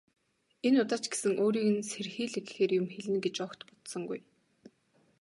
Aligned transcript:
Энэ 0.67 0.77
удаа 0.83 0.99
ч 1.01 1.05
гэсэн 1.11 1.33
өөрийг 1.43 1.67
нь 1.73 1.87
сэрхийлгэхээр 1.91 2.71
юм 2.79 2.87
хэлнэ 2.93 3.19
гэж 3.25 3.35
огт 3.45 3.59
бодсонгүй. 3.67 4.19